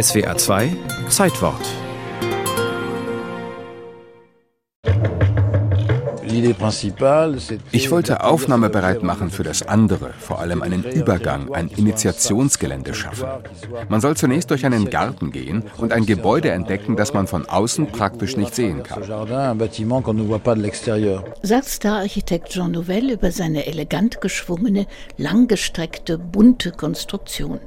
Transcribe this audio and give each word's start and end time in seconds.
SWA 0.00 0.34
2 0.38 0.74
Zeitwort 1.10 1.60
Ich 7.72 7.90
wollte 7.90 8.24
Aufnahme 8.24 8.70
bereit 8.70 9.02
machen 9.02 9.30
für 9.30 9.42
das 9.42 9.60
andere, 9.60 10.14
vor 10.18 10.38
allem 10.38 10.62
einen 10.62 10.82
Übergang, 10.82 11.52
ein 11.52 11.68
Initiationsgelände 11.68 12.94
schaffen. 12.94 13.28
Man 13.90 14.00
soll 14.00 14.16
zunächst 14.16 14.50
durch 14.50 14.64
einen 14.64 14.88
Garten 14.88 15.30
gehen 15.30 15.64
und 15.76 15.92
ein 15.92 16.06
Gebäude 16.06 16.52
entdecken, 16.52 16.96
das 16.96 17.12
man 17.12 17.26
von 17.26 17.46
außen 17.46 17.88
praktisch 17.88 18.38
nicht 18.38 18.54
sehen 18.54 18.82
kann. 18.82 19.02
Sagt 21.42 21.68
Star-Architekt 21.68 22.48
Jean 22.48 22.72
Nouvel 22.72 23.10
über 23.10 23.30
seine 23.30 23.66
elegant 23.66 24.22
geschwungene, 24.22 24.86
langgestreckte, 25.18 26.16
bunte 26.16 26.72
Konstruktion. 26.72 27.60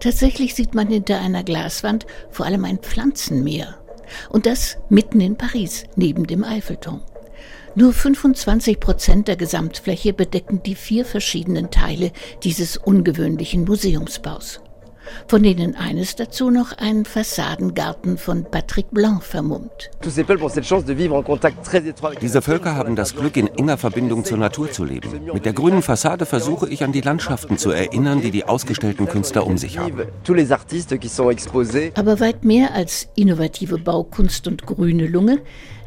Tatsächlich 0.00 0.54
sieht 0.54 0.74
man 0.74 0.88
hinter 0.88 1.20
einer 1.20 1.42
Glaswand 1.42 2.06
vor 2.30 2.46
allem 2.46 2.64
ein 2.64 2.78
Pflanzenmeer. 2.78 3.76
Und 4.28 4.46
das 4.46 4.78
mitten 4.88 5.20
in 5.20 5.36
Paris, 5.36 5.84
neben 5.96 6.26
dem 6.26 6.44
Eiffelturm. 6.44 7.02
Nur 7.74 7.92
25 7.92 8.80
Prozent 8.80 9.28
der 9.28 9.36
Gesamtfläche 9.36 10.14
bedecken 10.14 10.62
die 10.62 10.74
vier 10.74 11.04
verschiedenen 11.04 11.70
Teile 11.70 12.10
dieses 12.42 12.78
ungewöhnlichen 12.78 13.64
Museumsbaus. 13.64 14.60
Von 15.28 15.42
denen 15.42 15.74
eines 15.74 16.16
dazu 16.16 16.50
noch 16.50 16.72
ein 16.78 17.04
Fassadengarten 17.04 18.18
von 18.18 18.44
Patrick 18.44 18.90
Blanc 18.90 19.22
vermummt. 19.22 19.90
Diese 22.20 22.42
Völker 22.42 22.74
haben 22.74 22.96
das 22.96 23.14
Glück, 23.14 23.36
in 23.36 23.48
enger 23.48 23.76
Verbindung 23.76 24.24
zur 24.24 24.38
Natur 24.38 24.70
zu 24.70 24.84
leben. 24.84 25.08
Mit 25.32 25.44
der 25.44 25.52
grünen 25.52 25.82
Fassade 25.82 26.26
versuche 26.26 26.68
ich 26.68 26.84
an 26.84 26.92
die 26.92 27.00
Landschaften 27.00 27.58
zu 27.58 27.70
erinnern, 27.70 28.20
die 28.20 28.30
die 28.30 28.44
ausgestellten 28.44 29.06
Künstler 29.06 29.46
um 29.46 29.58
sich 29.58 29.78
haben. 29.78 30.02
Aber 31.94 32.20
weit 32.20 32.44
mehr 32.44 32.74
als 32.74 33.08
innovative 33.14 33.78
Baukunst 33.78 34.46
und 34.46 34.66
grüne 34.66 35.06
Lunge 35.06 35.42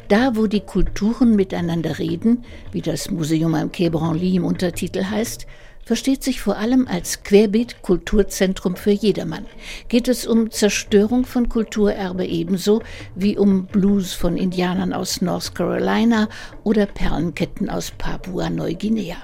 da, 0.10 0.36
wo 0.36 0.48
die 0.48 0.62
Kulturen 0.62 1.36
miteinander 1.36 2.00
reden, 2.00 2.44
wie 2.72 2.82
das 2.82 3.12
Museum 3.12 3.54
am 3.54 3.72
Quai 3.72 3.90
Branly 3.90 4.36
im 4.36 4.44
Untertitel 4.44 5.04
heißt, 5.04 5.46
versteht 5.90 6.24
sich 6.24 6.40
vor 6.40 6.58
allem 6.58 6.88
als 6.88 7.24
Querbeet-Kulturzentrum 7.24 8.76
für 8.76 8.92
jedermann. 8.92 9.48
Geht 9.88 10.08
es 10.08 10.28
um 10.28 10.52
Zerstörung 10.52 11.26
von 11.26 11.50
Kulturerbe 11.50 12.28
ebenso 12.28 12.84
wie 13.16 13.40
um 13.40 13.66
Blues 13.66 14.14
von 14.14 14.38
Indianern 14.38 14.94
aus 14.94 15.20
North 15.24 15.56
Carolina 15.56 16.30
oder 16.64 16.86
Perlenketten 16.86 17.72
aus 17.72 17.90
Papua-Neuguinea. 17.90 19.18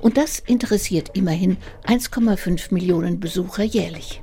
Und 0.00 0.16
das 0.16 0.38
interessiert 0.38 1.10
immerhin 1.14 1.56
1,5 1.86 2.72
Millionen 2.72 3.20
Besucher 3.20 3.62
jährlich. 3.62 4.22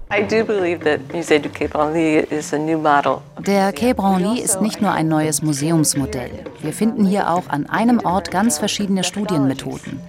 Der 3.46 3.74
Quai 3.74 3.94
Branly 3.94 4.40
ist 4.40 4.62
nicht 4.62 4.82
nur 4.82 4.92
ein 4.92 5.08
neues 5.08 5.42
Museumsmodell. 5.42 6.32
Wir 6.62 6.74
finden 6.74 7.06
hier 7.06 7.30
auch 7.30 7.48
an 7.50 7.68
einem 7.70 8.00
Ort 8.00 8.32
ganz 8.32 8.58
verschiedene 8.58 9.04
Studienmethoden. 9.04 10.00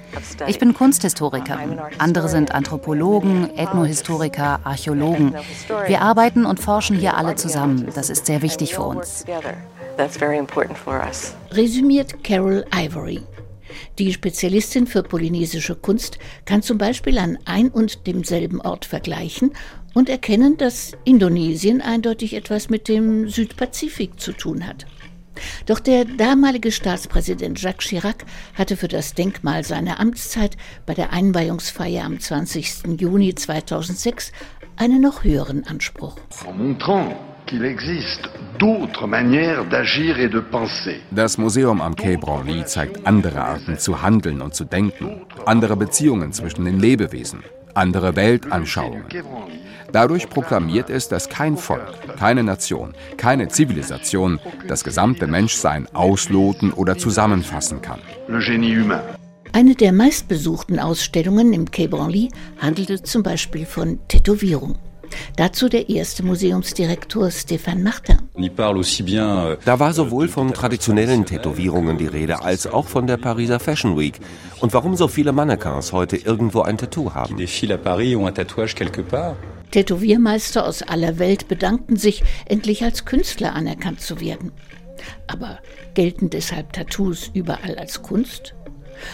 Ich 0.47 0.59
bin 0.59 0.75
Kunsthistorikerin, 0.75 1.81
andere 1.99 2.29
sind 2.29 2.55
Anthropologen, 2.55 3.57
Ethnohistoriker, 3.57 4.61
Archäologen. 4.65 5.35
Wir 5.87 6.03
arbeiten 6.03 6.47
und 6.47 6.61
forschen 6.61 6.97
hier 6.97 7.17
alle 7.17 7.35
zusammen. 7.35 7.89
Das 7.95 8.11
ist 8.11 8.27
sehr 8.27 8.43
wichtig 8.43 8.75
für 8.75 8.83
uns. 8.83 9.25
Resümiert 11.53 12.23
Carol 12.23 12.65
Ivory. 12.73 13.23
Die 13.99 14.13
Spezialistin 14.13 14.87
für 14.87 15.03
polynesische 15.03 15.75
Kunst 15.75 16.19
kann 16.45 16.63
zum 16.63 16.79
Beispiel 16.79 17.19
an 17.19 17.39
ein 17.45 17.69
und 17.69 18.07
demselben 18.07 18.61
Ort 18.61 18.85
vergleichen 18.85 19.53
und 19.95 20.09
erkennen, 20.09 20.57
dass 20.57 20.93
Indonesien 21.05 21.81
eindeutig 21.81 22.35
etwas 22.35 22.71
mit 22.71 22.89
dem 22.89 23.29
Südpazifik 23.29 24.21
zu 24.21 24.33
tun 24.33 24.67
hat. 24.67 24.87
Doch 25.67 25.81
der 25.81 26.05
damalige 26.05 26.73
Staatspräsident 26.73 27.61
Jacques 27.61 27.89
Chirac 27.89 28.25
hatte 28.55 28.77
für 28.77 28.89
das 28.89 29.15
Denkmal 29.15 29.65
seiner 29.65 30.01
Amtszeit 30.01 30.57
bei 30.87 30.95
der 30.95 31.13
Einweihungsfeier 31.13 32.05
am 32.05 32.19
20. 32.19 33.01
Juni 33.01 33.35
2006 33.35 34.33
einen 34.77 35.01
noch 35.01 35.25
höheren 35.25 35.67
Anspruch. 35.67 36.17
Das 41.11 41.39
Museum 41.39 41.81
am 41.81 41.95
Quai 41.95 42.17
Branly 42.17 42.65
zeigt 42.65 43.07
andere 43.07 43.41
Arten 43.41 43.79
zu 43.79 44.03
handeln 44.03 44.41
und 44.41 44.55
zu 44.55 44.65
denken, 44.65 45.23
andere 45.47 45.77
Beziehungen 45.77 46.33
zwischen 46.33 46.65
den 46.65 46.81
Lebewesen, 46.81 47.45
andere 47.75 48.17
Weltanschauungen. 48.17 49.05
Dadurch 49.93 50.29
proklamiert 50.29 50.91
es, 50.91 51.09
dass 51.09 51.29
kein 51.29 51.57
Volk, 51.57 52.17
keine 52.19 52.43
Nation, 52.43 52.95
keine 53.17 53.49
Zivilisation 53.49 54.41
das 54.67 54.83
gesamte 54.83 55.27
Menschsein 55.27 55.87
ausloten 55.95 56.73
oder 56.73 56.99
zusammenfassen 56.99 57.81
kann. 57.81 58.01
Eine 59.53 59.75
der 59.75 59.93
meistbesuchten 59.93 60.79
Ausstellungen 60.79 61.53
im 61.53 61.71
Quai 61.71 61.87
Branly 61.87 62.29
handelte 62.61 63.03
zum 63.03 63.23
Beispiel 63.23 63.67
von 63.67 64.01
Tätowierung. 64.09 64.77
Dazu 65.37 65.69
der 65.69 65.89
erste 65.89 66.23
Museumsdirektor 66.25 67.29
Stéphane 67.29 67.83
Martin. 67.83 68.19
Euh, 68.37 69.57
da 69.65 69.79
war 69.79 69.93
sowohl 69.93 70.29
von 70.29 70.53
traditionellen 70.53 71.25
Tätowierungen 71.25 71.99
die 71.99 72.07
Rede 72.07 72.43
als 72.43 72.67
auch 72.67 72.87
von 72.87 73.07
der 73.07 73.17
Pariser 73.17 73.61
Fashion 73.61 73.99
Week 73.99 74.21
und 74.61 74.73
warum 74.73 74.97
so 74.97 75.09
viele 75.09 75.33
Mannequins 75.33 75.93
heute 75.93 76.17
irgendwo 76.17 76.63
ein 76.63 76.79
Tattoo 76.79 77.15
haben. 77.15 77.37
Tätowiermeister 79.71 80.67
aus 80.67 80.83
aller 80.83 81.19
Welt 81.19 81.49
bedankten 81.49 81.97
sich, 81.97 82.23
endlich 82.47 82.83
als 82.85 83.05
Künstler 83.05 83.55
anerkannt 83.55 84.01
zu 84.01 84.21
werden. 84.21 84.53
Aber 85.27 85.59
gelten 85.95 86.31
deshalb 86.31 86.73
Tattoos 86.73 87.31
überall 87.35 87.77
als 87.77 88.03
Kunst? 88.03 88.55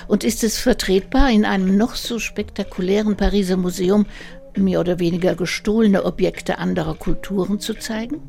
Und 0.08 0.24
ist 0.24 0.44
es 0.44 0.58
vertretbar, 0.58 1.30
in 1.30 1.44
einem 1.44 1.76
noch 1.76 1.94
so 1.94 2.18
spektakulären 2.18 3.16
Pariser 3.16 3.56
Museum 3.56 4.06
mehr 4.56 4.80
oder 4.80 4.98
weniger 4.98 5.34
gestohlene 5.34 6.04
Objekte 6.04 6.58
anderer 6.58 6.94
Kulturen 6.94 7.60
zu 7.60 7.74
zeigen? 7.74 8.20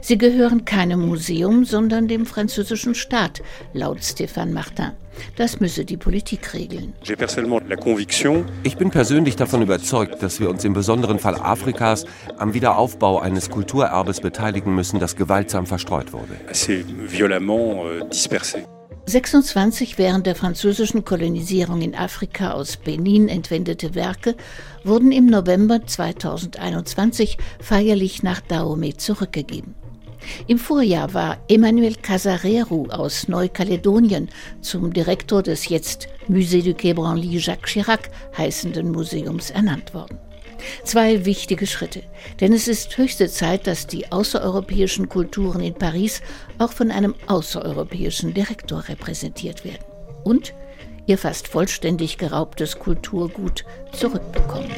Sie 0.00 0.18
gehören 0.18 0.64
keinem 0.64 1.06
Museum, 1.06 1.64
sondern 1.64 2.08
dem 2.08 2.26
französischen 2.26 2.94
Staat, 2.94 3.42
laut 3.72 3.98
Stéphane 3.98 4.52
Martin. 4.52 4.92
Das 5.36 5.60
müsse 5.60 5.84
die 5.84 5.96
Politik 5.96 6.54
regeln. 6.54 6.92
Ich 8.62 8.76
bin 8.76 8.90
persönlich 8.90 9.36
davon 9.36 9.62
überzeugt, 9.62 10.22
dass 10.22 10.40
wir 10.40 10.50
uns 10.50 10.64
im 10.64 10.72
besonderen 10.72 11.18
Fall 11.20 11.36
Afrikas 11.36 12.04
am 12.36 12.52
Wiederaufbau 12.54 13.20
eines 13.20 13.50
Kulturerbes 13.50 14.20
beteiligen 14.20 14.74
müssen, 14.74 14.98
das 14.98 15.14
gewaltsam 15.16 15.66
verstreut 15.66 16.12
wurde. 16.12 16.34
26 19.06 19.98
während 19.98 20.26
der 20.26 20.34
französischen 20.34 21.04
Kolonisierung 21.04 21.82
in 21.82 21.94
Afrika 21.94 22.52
aus 22.52 22.78
Benin 22.78 23.28
entwendete 23.28 23.94
Werke 23.94 24.34
wurden 24.82 25.12
im 25.12 25.26
November 25.26 25.86
2021 25.86 27.36
feierlich 27.60 28.22
nach 28.22 28.40
Dahomey 28.40 28.96
zurückgegeben. 28.96 29.74
Im 30.46 30.58
Vorjahr 30.58 31.12
war 31.12 31.36
Emmanuel 31.48 31.96
Casareru 31.96 32.86
aus 32.88 33.28
Neukaledonien 33.28 34.30
zum 34.62 34.90
Direktor 34.90 35.42
des 35.42 35.68
jetzt 35.68 36.08
Musée 36.26 36.62
du 36.62 36.72
Quai 36.72 36.94
Branly 36.94 37.36
Jacques 37.36 37.70
Chirac 37.70 38.08
heißenden 38.38 38.90
Museums 38.90 39.50
ernannt 39.50 39.92
worden. 39.92 40.18
Zwei 40.84 41.24
wichtige 41.24 41.66
Schritte, 41.66 42.02
denn 42.40 42.52
es 42.52 42.68
ist 42.68 42.96
höchste 42.96 43.28
Zeit, 43.28 43.66
dass 43.66 43.86
die 43.86 44.10
außereuropäischen 44.10 45.08
Kulturen 45.08 45.62
in 45.62 45.74
Paris 45.74 46.22
auch 46.58 46.72
von 46.72 46.90
einem 46.90 47.14
außereuropäischen 47.26 48.34
Direktor 48.34 48.88
repräsentiert 48.88 49.64
werden 49.64 49.84
und 50.24 50.54
ihr 51.06 51.18
fast 51.18 51.48
vollständig 51.48 52.18
geraubtes 52.18 52.78
Kulturgut 52.78 53.64
zurückbekommen. 53.92 54.70